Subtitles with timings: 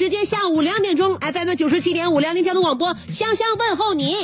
[0.00, 4.16] 时间，下午两点钟，FM 九十七点五辽宁交通广播，香香问候你。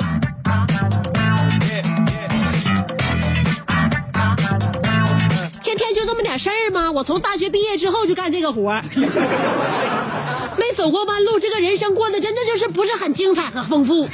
[5.63, 6.91] 天天就这么点事儿吗？
[6.91, 8.83] 我从大学毕业之后就干这个活儿
[10.57, 14.09] 没走过弯路，这个人生过得真的就是不是很精彩和丰富，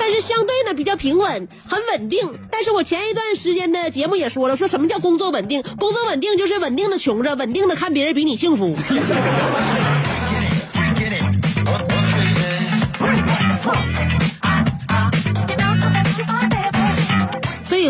[0.00, 2.28] 但是相对呢比较平稳，很稳定。
[2.50, 5.62] 但是我前一段时间的节目也说了，说什么叫工作稳定？
[5.78, 8.74] 工作稳定就是稳定的穷着，稳定的看别人比你幸福。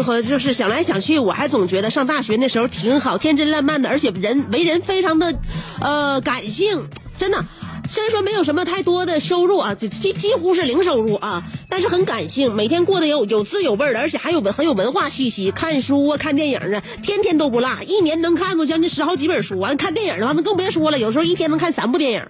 [0.01, 5.35] 和就是想来想去，我还总觉得上大学那时候挺好，天真烂漫的，而且人为人非常的，
[5.81, 7.45] 呃，感性，真的。
[7.89, 19.61] 虽然说没有什么太多的收入啊，就几几乎是零收入啊，但是很感性，每天过得有有滋有味的，而且还有很有文化气息，看书啊，看电影啊，天天都不落，一年能看过将近十好几本书。
[19.61, 22.23] 完看电影的话，那更别说了，有时候一天能看三部电影。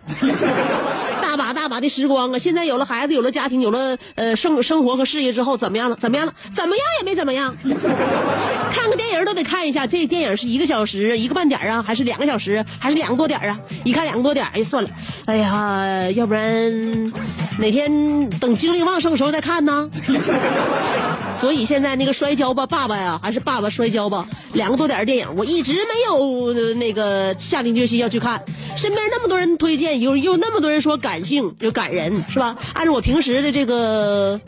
[1.67, 2.39] 大把的时光啊！
[2.39, 5.97] 现在有了孩子，有了家庭，有了呃生生活和事业之后，怎么样了？
[6.01, 6.33] 怎么样了？
[6.55, 7.53] 怎么样也没怎么样。
[8.71, 13.59] 看个电影都得看一下，这电影是一个小时、一个半点啊，还是两个小时，还是两个多点啊？
[13.83, 14.91] 一看两个多点，哎，算了，
[15.25, 17.13] 哎呀，要不然
[17.59, 19.91] 哪天等精力旺盛的时候再看呢？
[21.37, 28.41] 所以现在那个摔跤吧，爸爸呀，还是爸爸摔跤吧，两个多点的电影，我一直没有那个下定决心要去看。
[28.77, 32.57] 身边那么多人推荐，有有那么多人说感性，有感人，是吧？
[32.75, 34.41] 按照我平时的这个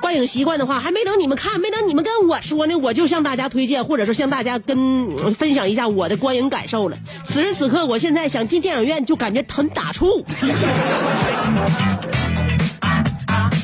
[0.00, 6.96] 观影习惯的话，还没等你们看，没等你们跟我说呢，我就向大家推荐，或者说向大家跟分享一下我的观影感受了。
[7.24, 10.24] 此时此刻，我现在想进电影院，就感觉很打怵。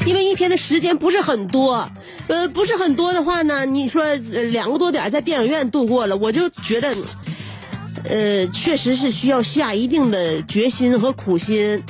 [0.05, 1.91] 因为一天的时间不是很多，
[2.29, 6.97] 呃，不是很多的话呢，你说两个多点在电影院度过了，我就觉得，
[8.09, 11.83] 呃，确实是需要下一定的决心和苦心。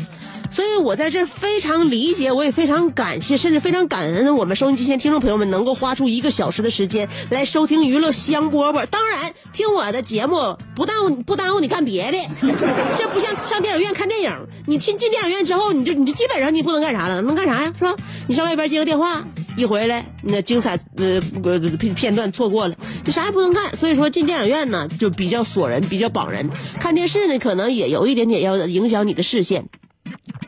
[0.56, 8.86] 所以我在这非常理解，我也非常感谢，甚至非常感恩我们收音机前听众朋友们能够花出一个小时的时间来收听娱乐香饽饽。
[8.86, 12.16] 当然，听我的节目不耽误不耽误你干别的，
[12.96, 14.32] 这不像上电影院看电影，
[14.66, 17.70] 你进进电影院之后，你就你就基本上你不能干啥了，能干啥呀？
[17.78, 17.94] 是吧？
[18.26, 19.22] 你上外边接个电话，
[19.58, 22.74] 一回来那精彩呃呃片片段错过了，
[23.04, 23.76] 你啥也不能干。
[23.76, 26.48] 所以说进电影院呢就比较锁人，比较绑人。
[26.80, 29.68] 看电视呢可能也有一点点要影响你的视线。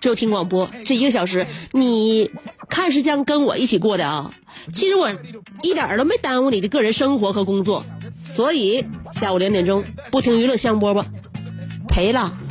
[0.00, 2.30] 就听广播这一个小时，你
[2.68, 4.30] 看是将跟我一起过的啊。
[4.72, 5.10] 其实我
[5.62, 11.04] 一点儿都没耽误你的个人生活和工作，所以下午两点钟不听娱乐香饽饽，
[11.88, 12.36] 赔了。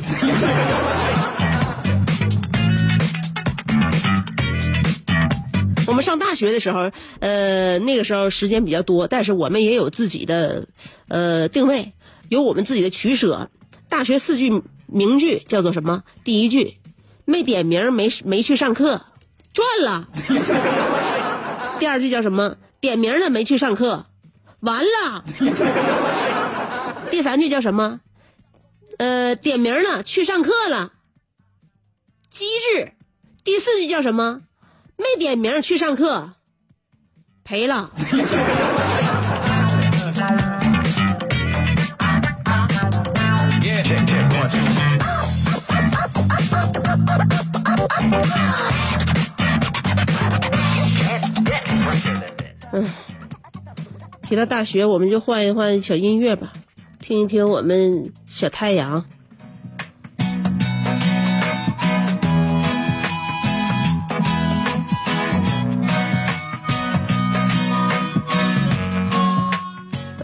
[5.86, 6.90] 我们上大学的时候，
[7.20, 10.66] 呃，那个时候时间比较多，但是我们也有自己的
[11.08, 11.92] 呃定位，
[12.28, 13.50] 有我们自己的取舍。
[13.88, 16.02] 大学四句名句叫做什么？
[16.24, 16.77] 第一句，
[17.28, 19.02] 没点名，没没去上课，
[19.52, 20.08] 赚了。
[21.78, 22.56] 第二句叫什么？
[22.80, 24.06] 点名了，没去上课，
[24.60, 25.22] 完了。
[27.10, 28.00] 第三句叫什么？
[28.96, 30.92] 呃，点名了，去上课了，
[32.30, 32.94] 机智。
[33.44, 34.40] 第四句叫什么？
[34.96, 36.30] 没点名去上课，
[37.44, 37.90] 赔了。
[52.72, 52.84] 嗯，
[54.22, 56.52] 提到大学，我们就换一换小音乐吧，
[57.00, 59.04] 听一听我们小太阳。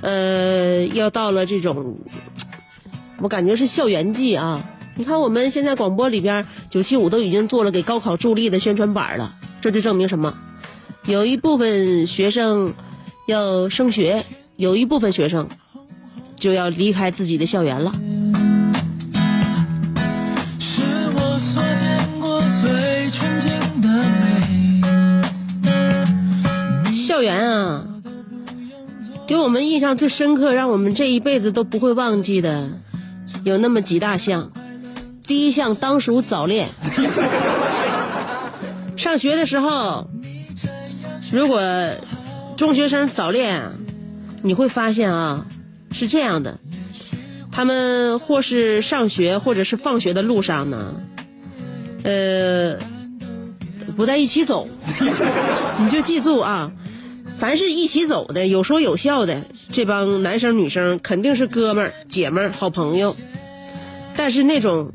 [0.03, 1.97] 呃，要到了这种，
[3.21, 4.63] 我感觉是校园季啊。
[4.97, 10.33] 你看，我们现在广播里边九七五都已经做了给高考助力的宣传板了，这就证明什么？
[11.07, 12.73] 有一部分学生
[13.27, 14.25] 要升学，
[14.57, 15.49] 有一部分学生
[16.37, 17.93] 就要离开自己的校园了。
[27.07, 27.85] 校园啊，
[29.27, 32.71] 给我们印象最深刻，让我们这一辈子都不会忘记的，
[33.43, 34.51] 有那么几大项。
[35.27, 36.69] 第一项当属早恋。
[38.97, 40.07] 上学的时候，
[41.33, 41.61] 如果
[42.57, 43.73] 中学生早恋啊，
[44.43, 45.47] 你会发现啊，
[45.93, 46.59] 是这样的，
[47.51, 50.95] 他们或是上学或者是放学的路上呢，
[52.05, 52.77] 呃，
[53.97, 54.69] 不在一起走，
[55.81, 56.71] 你就记住啊，
[57.39, 59.43] 凡是一起走的、有说有笑的，
[59.73, 63.17] 这帮男生女生肯定是哥们儿、姐们儿、好朋友，
[64.17, 64.93] 但是那种。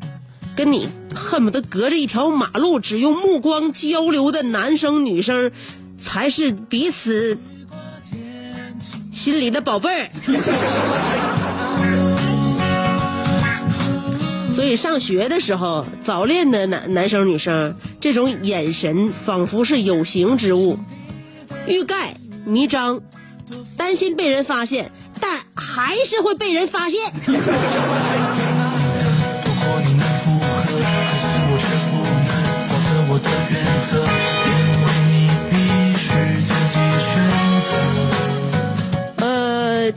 [0.59, 5.53] 跟你恨不得隔着一条马路，只用目光交流的男生女生，
[5.97, 7.37] 才是彼此
[9.09, 10.09] 心里的宝贝儿。
[14.53, 20.77] 所以上学的时候，早恋的男男生女生，这种眼神仿佛是有形之物，
[21.67, 22.99] 欲盖弥彰，
[23.77, 24.91] 担心被人发现，
[25.21, 26.99] 但还是会被人发现。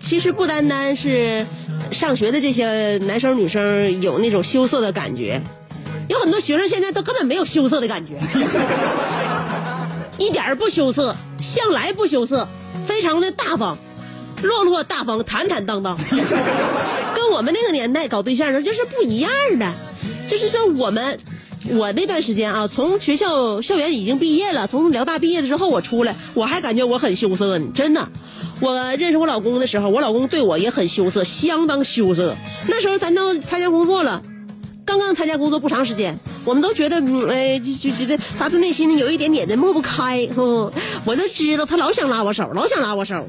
[0.01, 1.45] 其实不单单是
[1.91, 5.41] 上学的这些男生女生有那种羞涩的感觉，
[6.09, 8.19] 有很多学生现在都根本没有羞涩的感觉，
[10.19, 12.47] 一点儿不羞涩，向来不羞涩，
[12.87, 13.77] 非常的大方，
[14.43, 15.97] 落落大方，坦坦荡荡，
[17.15, 19.73] 跟我们那个年代搞对象的时候就是不一样的，
[20.29, 21.19] 就是说我们。
[21.71, 28.07] 我那段时间啊，从学校校园已经毕业了，从辽大毕业了之后，我出来，我还感觉我很羞涩呢，真的。
[28.61, 32.35] 我认识我老公的时候，我老公对我也很羞涩，相当羞涩。
[32.69, 34.23] 那时候咱都参加工作了，
[34.85, 40.29] 刚刚参加工作不长时间，我们都觉得，嗯，哎，就就觉得发自内心的有一点点的抹不开。
[41.05, 43.27] 我就知道他老想拉我手，老想拉我手，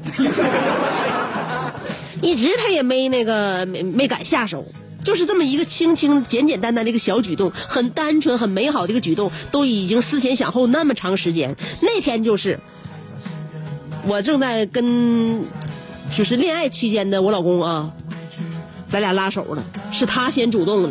[2.22, 4.64] 一直他也没那个没没敢下手。
[5.04, 11.54] 就是这么一个轻轻、简简单单的一个小举动，很单纯、很美好的一个举动，都已经思前想后那么长时间。
[11.82, 12.58] 那天就是
[14.06, 15.42] 我正在跟
[16.16, 17.92] 就是恋爱期间的我老公啊，
[18.88, 19.62] 咱俩拉手了，
[19.92, 20.90] 是他先主动的。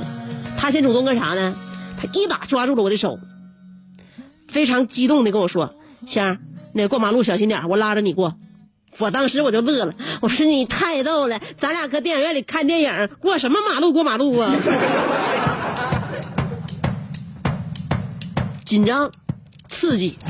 [0.55, 1.55] 他先主动干啥呢？
[1.99, 3.19] 他一把抓住了我的手，
[4.47, 5.73] 非常激动的跟我说
[6.07, 6.37] ：“香儿，
[6.73, 8.35] 那过马路小心点，我拉着你过。”
[8.99, 14.55] 我当时我就乐了，我说你太逗了，咱俩搁电影院里看电影，过什么马路过马路啊？
[18.63, 19.11] 紧张，
[19.67, 20.17] 刺激。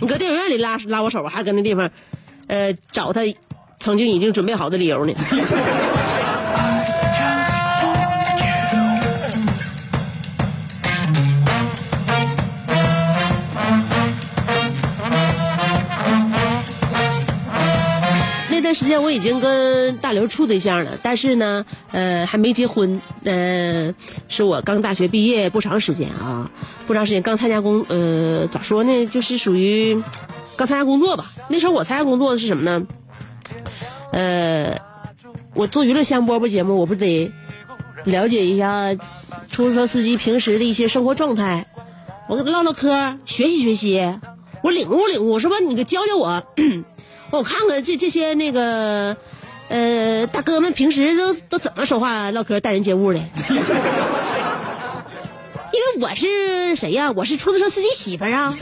[0.00, 1.90] 你搁电影院里拉拉我手，还搁那地方，
[2.46, 3.20] 呃，找他
[3.78, 5.12] 曾经已经准备好的理由呢。
[18.80, 22.98] 时间我已经跟大刘处对象了，但是呢，呃，还没结婚。
[23.24, 23.94] 呃，
[24.26, 26.50] 是我刚大学毕业不长时间啊，
[26.86, 30.02] 不长时间刚参加工，呃，咋说呢，就是属于
[30.56, 31.30] 刚参加工作吧。
[31.48, 32.86] 那时候我参加工作的是什么呢？
[34.12, 34.74] 呃，
[35.52, 37.30] 我做娱乐香饽饽节目，我不得
[38.04, 38.94] 了解一下
[39.50, 41.66] 出租车司机平时的一些生活状态，
[42.30, 44.18] 我跟他唠唠嗑，学习学习，
[44.62, 45.56] 我领悟领悟，是吧？
[45.68, 46.42] 你给教教我。
[47.30, 49.16] 我看看这这些那个，
[49.68, 53.20] 呃，大哥们平时都都怎么说话唠嗑待人接物的？
[55.72, 57.12] 因为我是谁呀？
[57.12, 58.52] 我是出租车司机媳妇儿啊。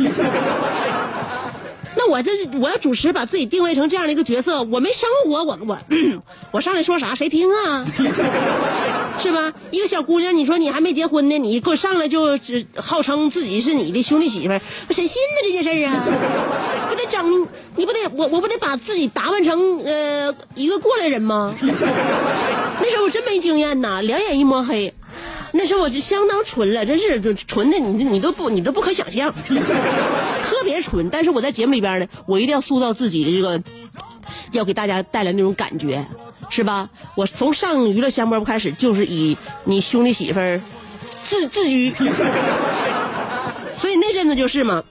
[1.98, 5.76] 那我这我要主持，把自己定位成这样的一个角色，我没生活，我我
[6.52, 7.84] 我上来说啥谁听啊？
[9.18, 9.52] 是吧？
[9.72, 12.38] 一个小姑娘，你说你还没结婚呢，你给我上来就
[12.76, 14.54] 号称自己是你的兄弟媳妇，
[14.90, 16.06] 谁信呢这件事儿啊？
[16.88, 21.52] 不得整你不得我我不得把自己打扮成呃一个过来人吗？
[21.60, 24.94] 那时候我真没经验呐，两眼一抹黑。
[25.52, 29.32] 那时候我就相当纯了，真是就纯的你你都不你都不可想象，
[30.42, 31.08] 特别纯。
[31.10, 33.62] 但是我在节目里边呢，我一定要塑造自己的这个，
[34.52, 36.06] 要给大家带来那种感觉，
[36.50, 36.90] 是吧？
[37.16, 40.60] 我从上娱乐香饽饽开始，就是以你兄弟媳妇儿
[41.24, 41.90] 自自居，
[43.74, 44.82] 所以那阵子就是嘛，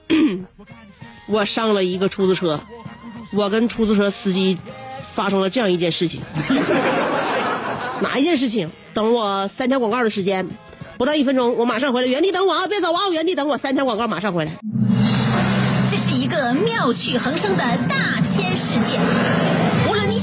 [1.26, 2.60] 我上了一个出租车，
[3.32, 4.58] 我跟出租车司机
[5.02, 6.20] 发生了这样一件事情。
[8.00, 8.70] 哪一件事情？
[8.94, 10.46] 等我三条广告的时间，
[10.96, 12.66] 不到一分钟，我马上回来，原地等我啊！
[12.66, 13.08] 别走啊！
[13.10, 14.52] 原地等我，三条广告马上回来。
[15.90, 18.98] 这是一个妙趣横生的大千世界。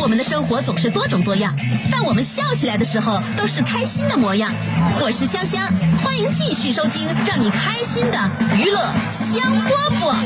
[0.00, 1.54] 我们的生活总是多种多样，
[1.92, 4.50] 但我们笑起来的时候都是开心的模样。
[4.98, 5.70] 我是香香，
[6.02, 8.18] 欢迎继续收听让你开心的
[8.56, 8.78] 娱乐
[9.12, 10.16] 香饽饽。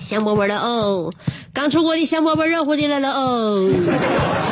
[0.00, 1.12] 香饽饽了哦，
[1.52, 4.47] 刚出锅的香饽饽热乎的来了哦。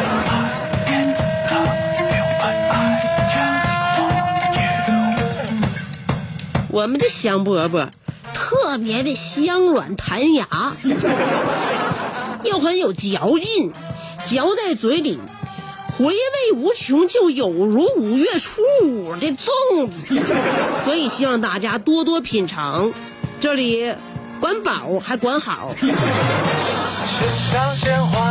[6.76, 7.88] 我们的香饽饽
[8.34, 10.76] 特别的香软弹牙，
[12.44, 13.72] 又很有嚼劲，
[14.26, 15.18] 嚼在嘴里
[15.96, 20.20] 回味无穷，就有如五月初五的粽子。
[20.84, 22.92] 所以希望大家多多品尝，
[23.40, 23.94] 这里
[24.38, 25.74] 管饱还管好。
[25.74, 25.88] 献
[27.50, 28.25] 上鲜花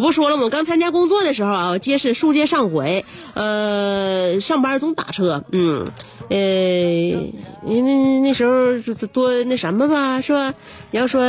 [0.00, 0.44] 我不说了吗？
[0.44, 3.04] 我刚参加工作的时候啊，街是书接上回，
[3.34, 5.86] 呃，上班总打车，嗯，
[6.30, 6.38] 呃，
[7.66, 10.54] 因为那时候就就多那什么吧，是吧？
[10.90, 11.22] 你要说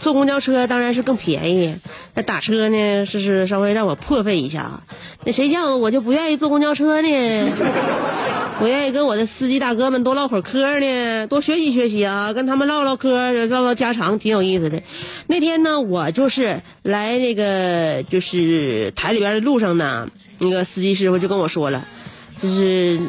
[0.00, 1.76] 坐公交车当然是更便宜，
[2.14, 4.80] 那打车呢，是是稍微让我破费一下。
[5.24, 7.08] 那谁叫我就不愿意坐公交车呢？
[8.60, 14.82] 我愿意跟我的司机大哥们多唠会儿嗑呢，多学习学习啊，跟他们唠唠嗑，唠唠家常，挺有意思的。
[15.28, 20.06] 那天呢，我就是来那个就是台里边的路上呢，
[20.38, 21.86] 那个司机师傅就跟我说了，
[22.42, 23.00] 就是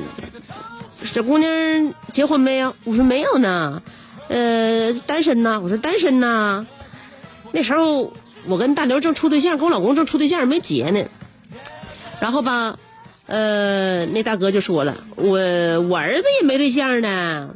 [1.03, 2.73] 小姑娘结婚没有？
[2.85, 3.83] 我说没有呢，
[4.29, 5.59] 呃，单身呢。
[5.61, 6.65] 我说单身呢。
[7.51, 8.13] 那时候
[8.45, 11.03] 我跟大刘正处对象，跟我老公正处对象，没结呢。
[12.21, 12.79] 然后吧。
[13.31, 15.39] 呃，那大哥就说了，我
[15.89, 17.49] 我儿子也没对象呢，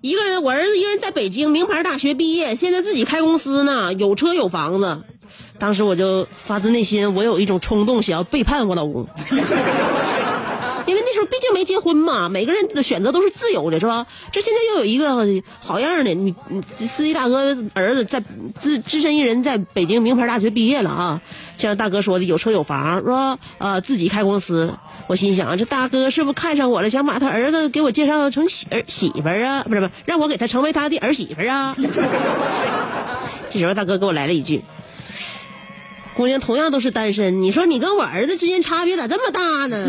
[0.00, 4.98] 一个人，我儿子一个人在北京名牌大学毕业，现在自己开公司呢，有车有房子。
[5.56, 9.06] 当时我就发自内心，我有一种冲动，想要背叛我老公，
[10.86, 14.06] 因为那时候毕竟没结婚嘛，每个人的选择都是自由的，是吧？
[14.32, 16.34] 这现在又有一个好样的，你
[16.78, 18.22] 你司机大哥儿子在
[18.58, 21.20] 自只身一人在北京名牌大学毕业了啊，
[21.56, 23.38] 像大哥说的有车有房，是吧？
[23.58, 24.74] 呃，自己开公司。
[25.08, 29.64] 我心想，这大哥是不是看上我了，想把他儿子给我介绍成媳儿媳妇儿啊？
[29.68, 31.76] 不是不是，让我给他成为他的儿媳妇儿啊？
[33.50, 34.62] 这时候大哥给我来了一句。
[36.14, 39.88] 姑娘同样都是单身，你说你跟我儿子之间差别咋这么大呢？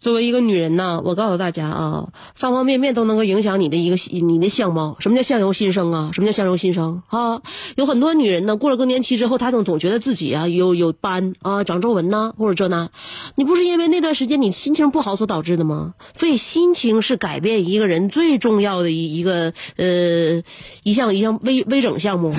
[0.00, 4.96] 作为一个女人呢，我告诉大家啊，方方面面都能够影响你的一个你的相貌。
[4.98, 6.10] 什么叫相由心生啊？
[6.14, 7.42] 什么叫相由心生啊？
[7.76, 12.88] 有很多女人呢，过了更年期之后，她总总觉得自己啊有有斑啊、长皱纹呐，或者这那。
[13.34, 15.92] 你不是因为那段时间你心情不好所导致的吗？
[16.18, 20.42] 所以心情是改变一个人最重要的一一个呃
[20.82, 22.32] 一项一项微微整项目。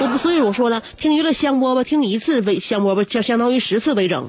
[0.00, 4.28] 我不，所以我说了，听娱乐香饽饽，听一次微香饽饽，相相当于十次微整。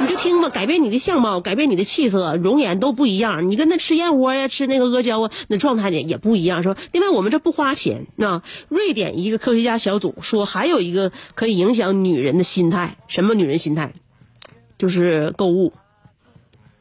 [0.00, 3.50] 你就听吧，改变你的相貌，改变你的气色，容颜都不一样。
[3.50, 6.76] 你跟他吃燕窝呀，吃那个阿胶啊，那状态呢也不一样，是吧？
[6.92, 8.42] 另外，我们这不花钱啊。
[8.68, 13.92] 瑞典一个科学家小组说，还有一个可以影响女人的心态，什么女人心态？
[14.78, 15.72] 就是购物，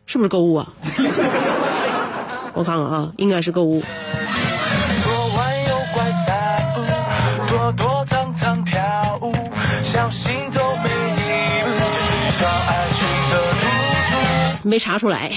[0.05, 0.73] 是不是购物啊？
[2.53, 3.83] 我看看啊，应该是购物。
[14.75, 15.31] 没查出来。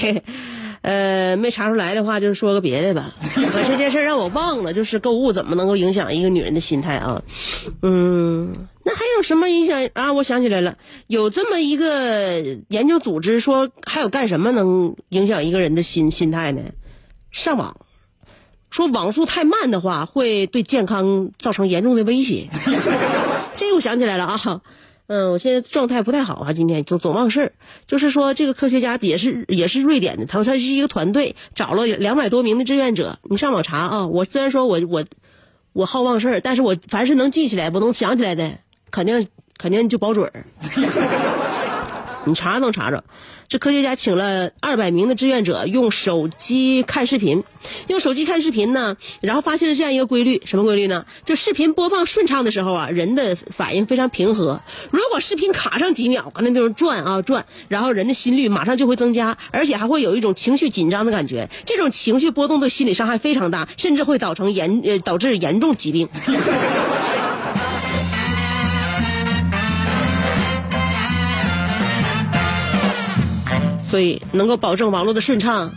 [0.81, 3.13] 呃，没查出来的话，就说个别的吧。
[3.53, 7.21] 把这件事让我忘了，就是购物怎么能够影响一个女人的心态啊？
[7.81, 8.53] 嗯，
[8.83, 10.11] 那还有什么影响啊？
[10.11, 10.77] 我想起来了，
[11.07, 16.61] 有这么一个研究组织说，还有干什么能影响一个人的心心态呢？
[17.31, 17.77] 上网，
[18.69, 22.49] 说网速太慢的话，会对健康造成严重的威胁。
[23.55, 24.61] 这我想起来了啊。
[25.09, 27.51] 嗯，我现在状态不太好啊，今天总总忘事儿。
[27.87, 33.17] 就是说，这个科学家也是也是瑞典的，他说他是一个团队，找了两百多名的志愿者。
[33.23, 35.03] 你上网查啊，我虽然说我我
[35.73, 38.51] 我好忘事儿，但是我凡是能记起来、我能想起来的，
[38.91, 40.45] 肯定肯定就保准儿。
[42.25, 43.03] 你查能查着，
[43.47, 47.43] 这科学家请了二百名的志愿者，用手机看视频，
[47.87, 51.05] 用手机看视频呢，然后发现了这样一个规律，什么规律呢？
[51.25, 54.59] 就视频播放顺畅的时候啊，人的反应非常平和；
[54.91, 61.49] 如果视频卡上几秒，那地方转啊转，然后人的心率马上就会增加，而且还会有一种情绪紧张的感觉。
[61.65, 66.07] 这种情绪波动对心理伤害非常大，甚至会导成严呃导致严重疾病。
[73.89, 75.71] 所以能够保证网络的顺畅，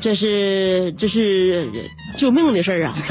[0.00, 1.68] 这是这是
[2.16, 2.94] 救命的事儿啊！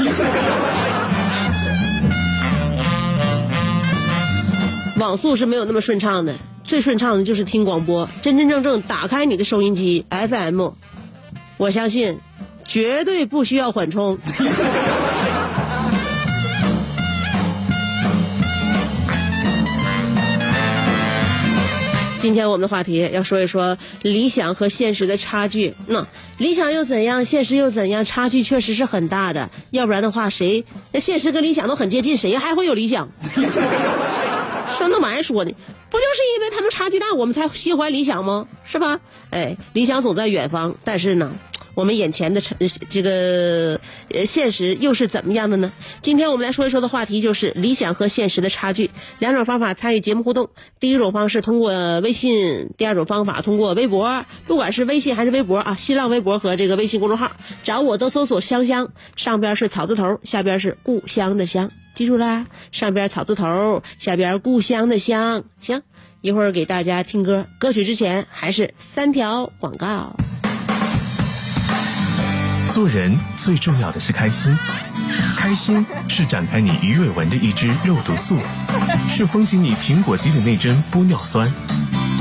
[4.98, 10.68] 网速是没有那么顺畅的，最顺畅的就是听广播，真真正正打开你的收音机 FM，
[11.56, 12.18] 我相信
[12.64, 14.18] 绝对不需要缓冲。
[22.18, 25.74] 今天我们的话题要说一说理想和现实的差距。
[25.86, 26.04] 那
[26.36, 28.04] 理想又怎样，现实又怎样？
[28.04, 29.48] 差距确实是很大的。
[29.70, 33.08] 要不然的话，谁那现实跟理想都很接近，谁还会有理想？
[34.68, 35.52] 说那玩意儿说的，
[35.90, 38.48] 不就是因为他们差距大，我们才心怀理想吗？
[38.64, 38.98] 是吧？
[39.30, 41.32] 哎，理想总在远方，但是呢，
[41.78, 42.42] 我们眼前的
[42.90, 43.80] 这个
[44.12, 45.72] 呃现实又是怎么样的呢？
[46.02, 48.90] 今天我们来说一说的话题就是理想和现实的差距。
[49.20, 54.24] 两种方法参与节目互动，第一种方式通过微信，第二种方法通过微博。
[54.48, 57.30] 不管是微信还是微博啊，新浪微博和这个微信公众号，
[57.62, 65.44] 找我都搜索“香香”，上边是草字头，下边是故乡的乡，记住啦，上边草字头，下边故乡的乡。
[65.60, 65.82] 行，
[66.22, 70.16] 一会儿给大家听歌，歌曲之前还是三条广告。
[72.78, 74.56] 做人最重要的是开心，
[75.36, 78.38] 开心是展开你鱼尾纹的一支肉毒素，
[79.08, 81.52] 是封紧你苹果肌的那针玻尿酸，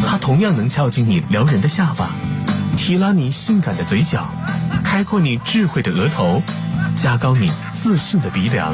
[0.04, 2.10] 它同样能翘起你撩人的下巴，
[2.76, 4.28] 提拉你性感的嘴角，
[4.84, 6.41] 开阔你智慧的额头，
[6.96, 8.74] 加高你自信的鼻梁。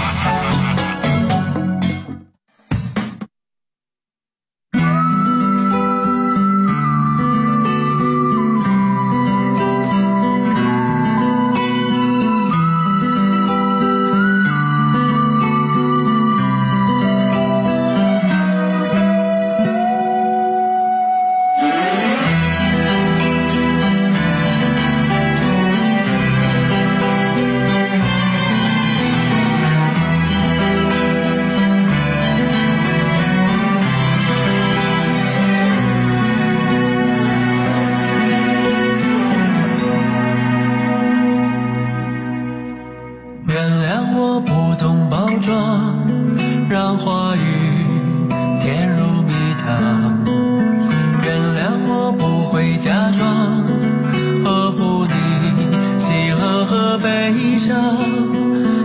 [56.97, 57.75] 悲伤，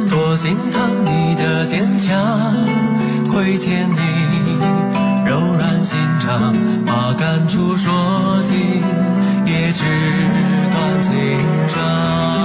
[0.08, 2.54] 多心疼你的坚强，
[3.30, 4.58] 亏欠你
[5.26, 6.54] 柔软心肠，
[6.86, 8.82] 把感触说尽，
[9.44, 9.84] 也只
[10.70, 11.12] 短情
[11.68, 12.35] 长。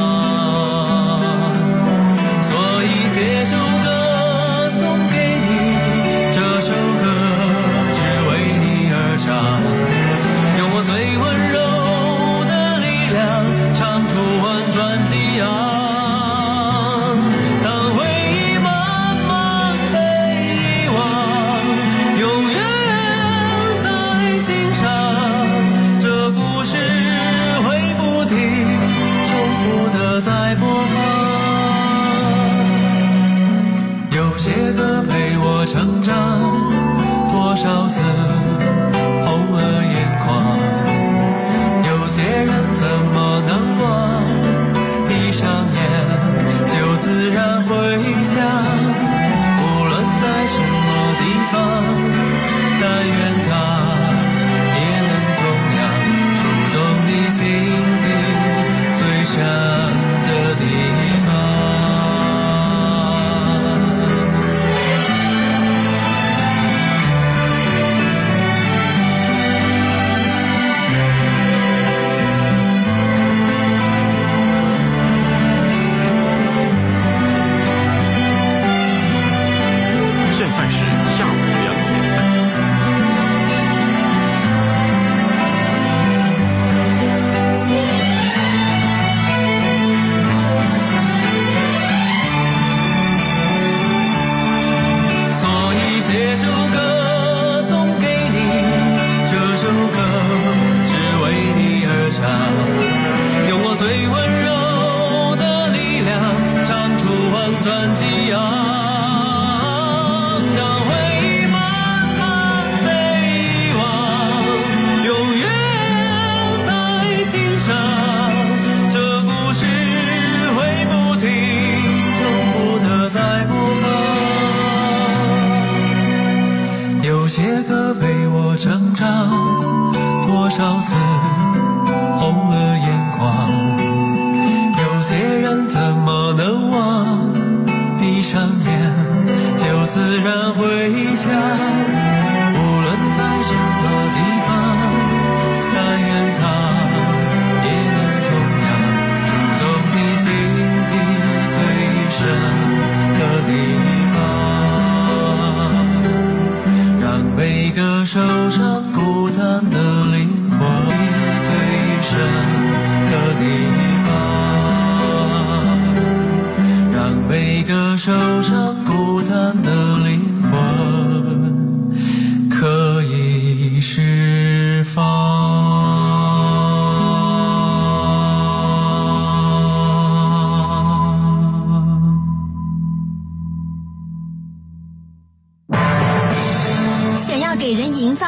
[130.58, 131.11] 少次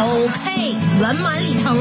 [0.00, 1.76] OK，圆满礼成。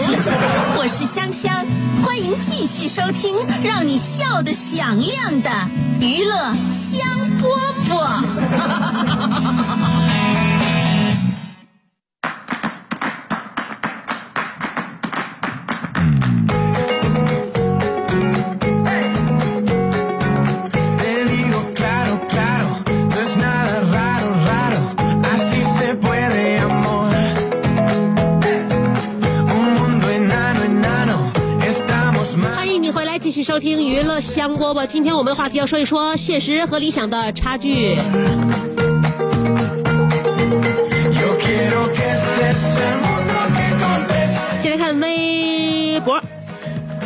[0.76, 1.64] 我是香香，
[2.04, 5.52] 欢迎继续收听让你笑得响亮的
[6.02, 7.08] 娱乐香
[7.40, 7.46] 饽
[7.88, 8.24] 饽。
[33.58, 34.86] 收听娱乐香饽饽。
[34.86, 37.96] 今天我们的话题要说一说现实和理想的差距。
[44.62, 46.22] 先来看微博，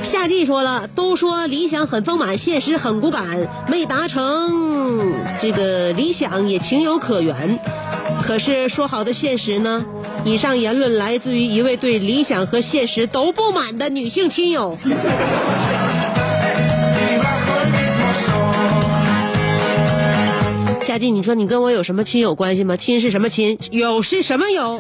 [0.04, 3.26] 夏季说了，都说理想很丰满，现实很骨感，
[3.70, 7.58] 没达成这个理想也情有可原。
[8.22, 9.86] 可是说好的现实呢？
[10.26, 14.78] 以上言论来自于一位对理想和现实都不满的女性亲友。
[20.92, 22.76] 佳静，你说你跟我有什么亲友关系吗？
[22.76, 23.58] 亲是什么亲？
[23.72, 24.78] 友是什么友？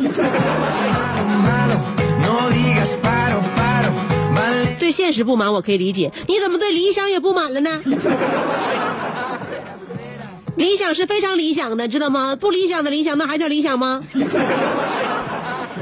[4.78, 7.82] 对现实不满我可以理解，你怎么对理想也不满了呢？
[10.58, 12.36] 理想是非常理想的，知道吗？
[12.36, 14.04] 不理想的理想，那还叫理想吗？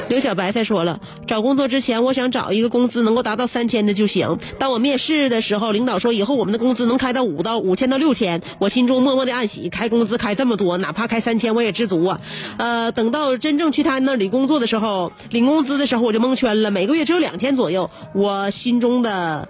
[0.08, 4.38] 刘小白才说了，找工作之前，我想找一个工资能够达到三千的就行。
[4.58, 12.20] 当我面试的时候，领导说以后我们的工资能开到五到五千到六千，我心中默默的暗喜，开工资开这么多，哪怕开三千我也知足啊。
[12.58, 19.48] 呃，等到真正去他那里工作的时候，领工资的时候我就蒙圈了，每个月只有两千左右，我心中的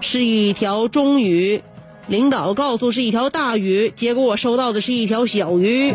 [0.00, 1.62] 是一条中鱼。
[2.08, 5.94] 领导告诉是一条大鱼，结果我收到的是一条小鱼。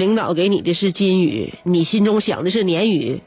[0.00, 3.20] 领导给你的是金鱼，你心中想的是鲶鱼，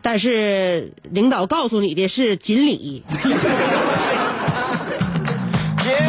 [0.00, 3.04] 但是领导告诉你的是锦鲤。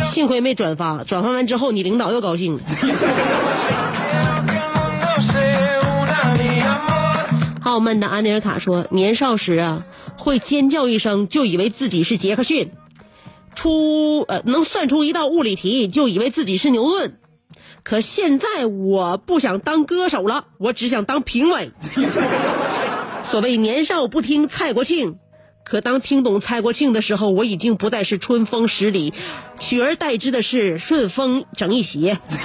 [0.05, 2.61] 幸亏没转发，转发完之后你领导又高兴了。
[7.63, 9.83] 傲慢的安尼尔卡说：“年少时啊，
[10.17, 12.71] 会尖叫一声就以为自己是杰克逊，
[13.55, 17.17] 出呃能算出一道物理题就以为自己是牛顿。
[17.83, 21.71] 可现在我不想当歌手了，我只想当评委。
[23.21, 25.17] 所谓年少不听蔡国庆，
[25.65, 29.13] 可当听懂蔡国庆的时候，我已经不再是春风十里，
[29.59, 32.17] 取而代之的是顺风整一鞋。”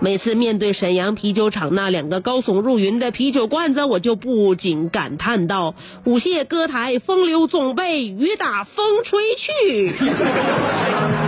[0.00, 9.92] 每次面对沈阳啤酒厂那两个高耸入云的啤酒罐子，我就不禁感叹道：“舞榭歌台，风流总被雨打风吹去。”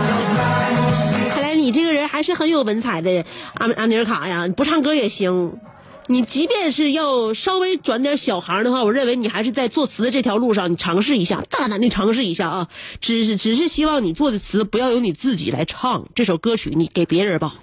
[1.61, 4.47] 你这个人还是很有文采的，阿阿尼尔卡呀！
[4.57, 5.53] 不唱歌也行，
[6.07, 12.67] 你即便是要稍微转点小行的话，我认为你还是在作词的这条路上，你尝试一下，大胆的尝试一下啊！
[12.99, 17.53] 只是只是希望你做的词不要由你自己来唱，这首歌曲你给别人吧。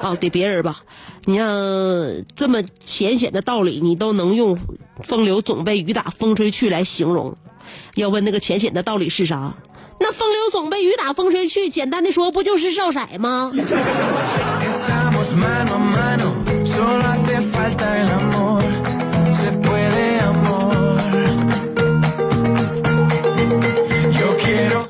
[0.00, 0.76] 啊， 给别人吧，
[1.24, 1.46] 你像
[2.36, 4.56] 这么浅显的道理，你都能用
[5.02, 7.34] “风流总被雨打风吹去”来形容。
[7.96, 9.52] 要问那个浅显的道理是啥？
[10.02, 13.52] 那风流总被雨打风吹去，简单的说，不就是少色吗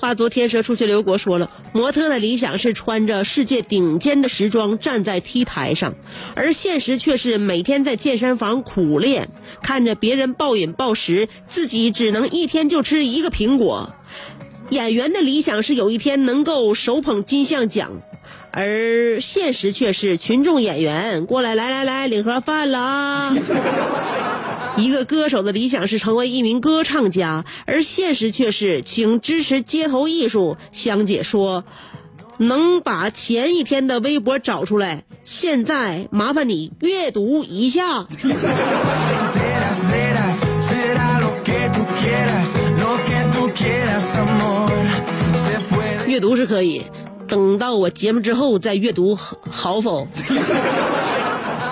[0.00, 5.94] 话昨天蛇出去刘国说了，模特的理想是穿着世界顶尖的时装站在 T 台上，
[6.34, 9.28] 而现实却是每天在健身房苦练，
[9.62, 13.94] 看着别人暴饮暴食，自己只能一天就吃一个苹果。
[14.72, 18.00] 演员的理想是有一天能够手捧金像奖，
[18.52, 23.36] 而现实却是群众演员过来来来来领盒饭了啊！
[24.78, 30.56] 一个歌手的理想是成为一名歌唱家，而现实却是请支持街头艺术。
[30.72, 31.64] 香姐说，
[32.38, 38.06] 能把前一天的微博找出来，现在麻烦你阅读一下。
[46.06, 46.84] 阅读是可以，
[47.26, 49.16] 等到我节目之后再阅读，
[49.50, 50.06] 好否？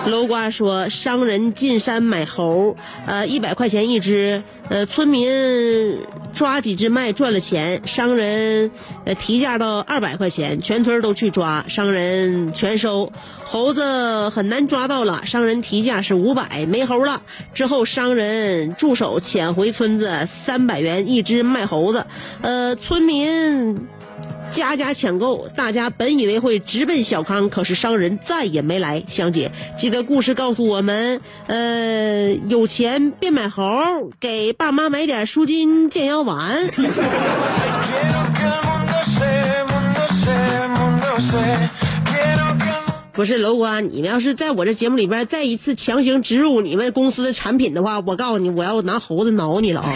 [0.07, 5.99] 楼瓜说，商人进山买猴，呃，一百块钱一只，呃，村民
[6.33, 8.71] 抓几只卖赚了钱，商人
[9.19, 13.11] 提价到二百块钱，全村都去抓，商人全收。
[13.43, 17.21] 猴子很难抓到了，商人提价是五百，没猴了。
[17.53, 22.07] 之后商人助手潜回村子，三百元一只卖猴子，
[22.41, 23.87] 呃，村民。
[24.51, 29.01] 家家抢购，大家本以为会直奔小康，可是商人再也没来。
[29.07, 33.63] 香姐，这个故事告诉我们，呃，有钱别买猴，
[34.19, 36.67] 给爸妈买点舒筋健腰丸。
[43.13, 49.93] 不是楼瓜，你们要是在我这节目里边再一次强行植入你们公司的产品的话，我告诉你，我要拿猴子挠你了啊！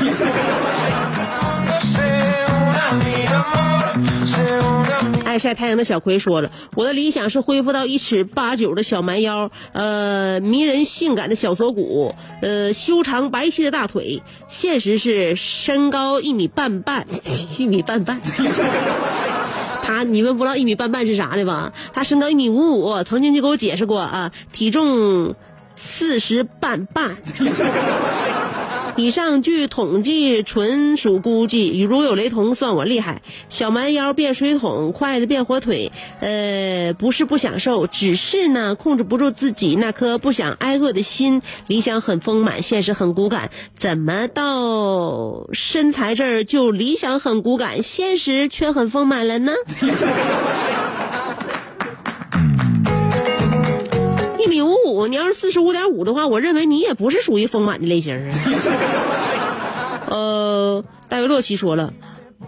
[5.37, 14.21] 晒太阳的小葵说了，我的理想是恢复到一尺八九的小蛮腰，呃，迷人性感的小锁骨，呃，修长白皙的大腿。
[14.47, 17.05] 现实是身高一米半半，
[17.57, 18.21] 一米半半。
[19.83, 21.71] 他，你们不知道一米半半是啥的吧？
[21.93, 25.35] 他身高一米五五，曾经就给我解释过啊，体重
[25.75, 27.15] 四十半半。
[28.97, 33.21] 以上据统计纯属估计，如有雷同，算我厉害。
[33.49, 41.41] 小蛮腰变水桶，筷子变火腿，呃，不是不享受，只是呢控制不住自己那颗不想挨饿的心。
[41.67, 49.51] 理想很丰满，现实很骨感，怎么到身材这儿就理想很骨感，现实却很丰满了呢？
[54.47, 58.35] 米五五，你要是四十五点五的话，我认为你也不是属于丰满的类型啊。
[60.09, 61.93] 呃，大卫洛奇说了，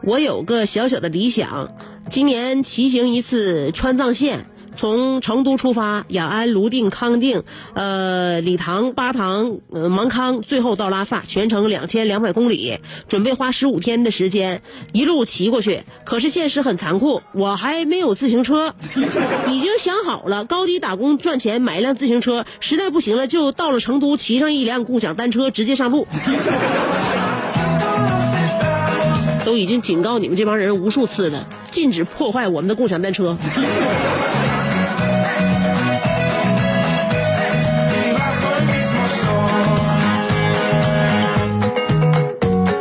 [0.03, 1.75] 我有个小小的理想，
[2.10, 4.45] 今年骑行一次川藏线。
[4.77, 14.61] 从成都出发，雅安、泸定、康定，呃，理塘、巴塘、呃，芒康，最后到拉萨，全程两千两百公里，准备花十五天的时间
[14.93, 15.83] 一路骑过去。
[16.05, 18.75] 可是现实很残酷，我还没有自行车，
[19.49, 26.07] 已经想好了，高低打工赚钱买一辆自行车，实在不行了就到了成都骑上一辆共享单车直接上路。
[29.43, 33.37] 都已经警告你们这帮人无数次了，禁止破坏我们的共享单车。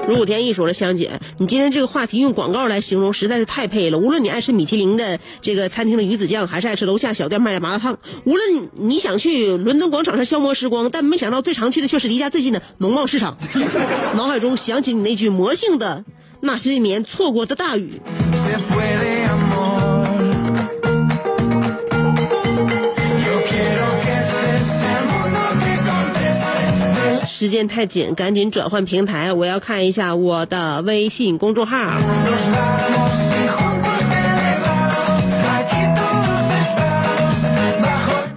[0.08, 3.98] 如果天意说了，香姐，你今天这个话题用广告来形容实在是太配了。
[3.98, 13.36] 无论你爱吃米其林的这个餐厅的鱼子酱，还是爱吃楼下小店卖的麻辣烫，无论你想去伦敦广场上消磨时光，但没想到最常去的却是离家最近的农贸市场。
[14.14, 16.04] 脑海中想起你那句魔性的
[16.40, 18.00] “那是一年错过的大雨”。
[27.38, 31.76] 时间太紧，赶紧转换平台，我要看一下我的微信公众号。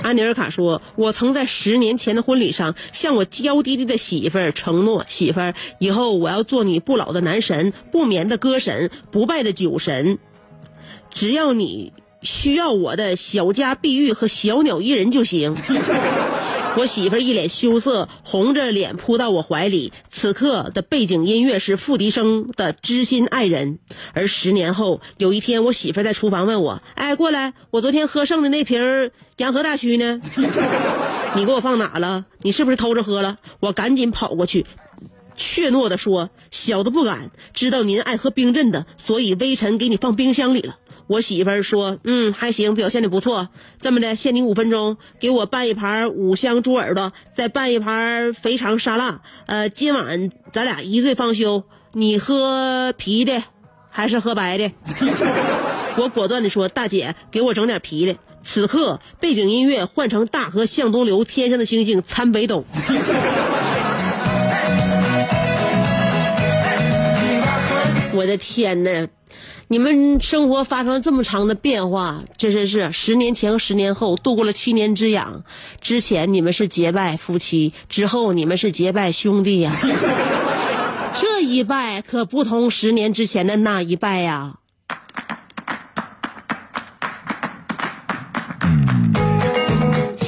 [0.03, 10.19] 安尼尔卡说：“我曾在十年前的婚礼上向我娇滴滴的媳妇儿承诺，媳妇儿，以后我要做你不老的男神，不眠的歌神，不败的酒神。
[11.09, 15.55] 只要你需要我的小家碧玉和小鸟依人就行。”
[16.79, 19.91] 我媳妇儿一脸羞涩，红着脸扑到我怀里。
[20.09, 23.79] 此刻的背景音乐是付笛声的《知心爱人》。
[24.13, 30.21] 而十年后，有一天，我媳妇儿在厨房问我：“哎，过来，我昨天喝剩的那瓶洋河大曲呢？
[31.35, 32.23] 你给我放哪了？
[32.43, 34.65] 你是不是偷着喝了？”我赶紧跑过去。
[35.35, 40.77] 怯懦地说：“小的不敢，知道您爱喝冰镇的，所以微臣给你放冰箱里了。”
[41.09, 43.49] 我媳妇儿说：“嗯，还行，表现的不错。
[43.81, 49.21] 这么的，限你五分钟，给我拌一盘五香猪耳朵，再拌一盘肥肠沙拉。
[49.47, 51.63] 呃，今晚咱俩一醉方休。
[51.93, 53.41] 你喝啤的，
[53.89, 54.71] 还是喝白的？”
[55.97, 62.63] 我果断地说：“大姐，给我整点啤的。”此刻，背景音乐换成大河向东流，天上的星星参北斗。
[68.13, 69.07] 我的天呐，
[69.71, 75.43] 你们生活发生了这么长的变化，这真是十年前和十年后度过了七年之痒。
[75.79, 79.71] 之前你们是结拜夫妻，之后你们是结拜兄弟呀。
[81.13, 84.55] 这一拜可不同十年之前的那一拜呀。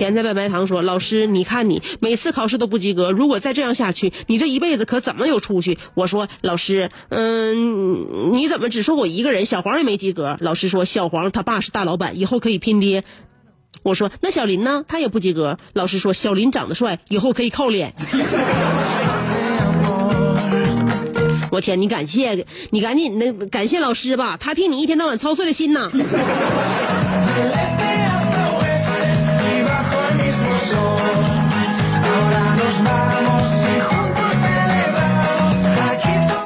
[0.01, 9.45] 咸菜白白堂说：“老师，你看你每次考试都不及格，如果再这样下去，你这一辈子可怎么有出息？”我说：“老师，嗯，你怎么只说我一个人？
[9.45, 13.03] 小黄也没及格。”老师说：“小黄他爸是大老板，以后可以拼爹。”
[13.83, 14.83] 我说：“那小林呢？
[14.87, 17.93] 他也不及格。”老师说：“小林长得帅，以后可以靠脸。
[21.53, 25.91] ”我天，你感谢你赶紧那感谢老师吧，他替你一天到晚操碎了心呐。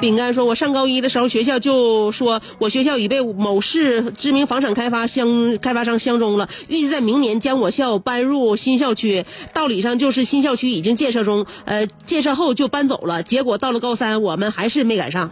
[0.05, 9.25] 饼干说：“我上高一的时候，学校就说我学校已被某市知名房产开发相开发商相中了，预计在明年将我校搬入新校区。
[9.51, 13.23] 道理上就是新校区已经建设中，呃，建设后就搬走了。
[13.23, 15.27] 结果到了高三，我们还是没赶上。”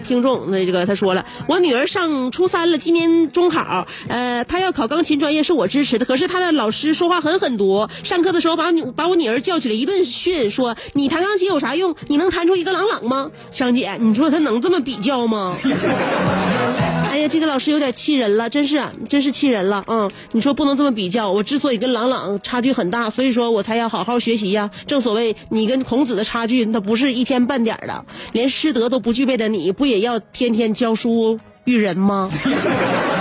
[0.00, 6.04] 听众，那这个他说了，我女儿上初三了，今年中考，呃，她要考钢琴专业，是我支持的。
[6.04, 11.94] 可是她的老师说话很狠毒，上课的时候把女把我女儿叫起来一顿训，说你弹钢琴有啥用？
[12.08, 13.30] 你能弹出一个朗朗吗？
[13.50, 15.54] 香姐，你说他能这么比较吗？
[17.10, 19.82] 哎呀，这个老师有点气人了，真是，真是气人了。
[19.88, 21.30] 嗯，你说不能这么比较。
[21.30, 24.70] 我之所以跟朗朗差距很大，所以说我才要好好学习呀。
[24.86, 32.30] 正所谓，你跟孔子的差距，那不是一天半点的，连师德都不具备的你，不也要天天教书育人吗？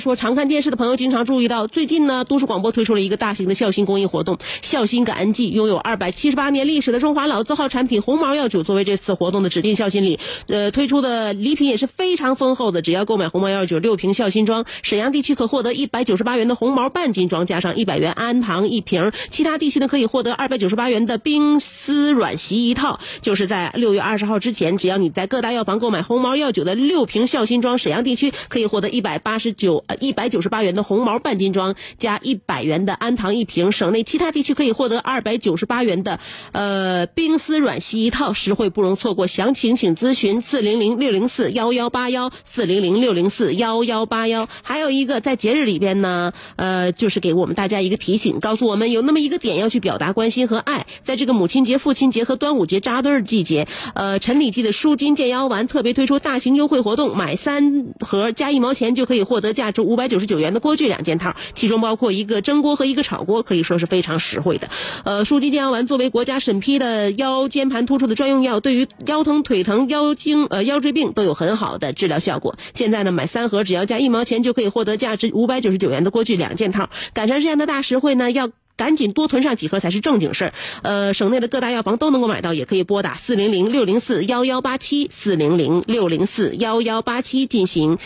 [0.00, 5.50] 说，常看电视的朋友经常注意到，最近呢，都市广播推出了一个大型的孝心公益活动——孝心感恩季。
[5.50, 12.80] 拥有二百七十八年历史的中华老字号产品红毛药酒作为这次活动的指定孝心礼，呃，推出的礼品也是非常丰厚的。
[12.82, 22.98] 只要购买红毛药酒六瓶孝心装，沈阳地区可获得一百九十八元的红毛半斤装，加上一百元安糖一瓶；其他地区呢，可以获得二百九十八元的冰丝软席一套。
[23.20, 29.50] 就是在六月二十号之前，只要你在各大药房购买红毛药酒的六瓶孝心装，沈阳地区可以获得一百八十。
[29.60, 36.18] 九一百九十八元的红毛半斤装加一百元的安糖一瓶，省内其他地区可以获得二百九十八元的
[36.52, 39.26] 呃冰丝软席一套，实惠不容错过。
[39.26, 44.48] 详情请咨询四零零六零四幺幺八幺四零零六零四幺幺八幺。
[44.62, 50.86] 还有一个在节日里边呢，呃，就是给我们大家一个提醒，告诉我们有那么一个点要去表达关心和爱。
[51.04, 59.50] 在这个母亲节、父亲节和端午节扎堆儿季节，呃，陈李记的舒筋健腰丸特别推出大型优惠活动，买三盒加一毛钱就可以获得。
[59.50, 64.68] 价值五百九十九元的锅具两件套，其中包括一个蒸锅和一个炒锅，可以说是非常实惠的。
[65.04, 72.56] 呃，舒筋健腰丸作为国家审批的腰间盘突出的专用药，对于腰疼、腿疼、腰经呃腰椎病都有很好的治疗效果。
[72.74, 76.90] 现在呢，买三盒只要加一毛钱就可以获得价值五百九十九元的锅具两件套。
[77.12, 78.50] 赶上这样的大实惠呢，要。
[78.80, 87.98] 赶紧多囤上几盒才是正经事儿，呃，省内的各大药房都能够买到，也可以拨打四零零六零四幺幺八七四零零六零四幺幺八七进行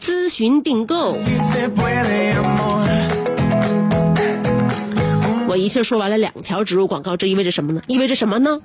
[0.00, 1.16] 咨询订购。
[5.48, 7.82] 我一气说完了两条植入广告，这意味着什么呢？
[7.88, 8.60] 意味着什么呢？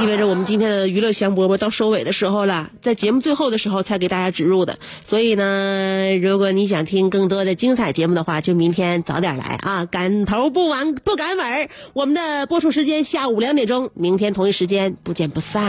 [0.00, 4.78] 意味着我们今天的娱乐香饽饽到收尾的时候了，在节目最后的时候才给大家植入的。
[5.04, 9.84] 所以呢，如果你想听更多的精彩节目的话，就明天早点来啊！
[9.84, 15.60] 赶头不晚不赶尾，我们的播出时间下午两点钟，明天同一时间不见不散。